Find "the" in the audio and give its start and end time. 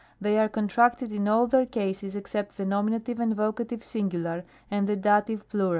2.57-2.65, 4.87-4.95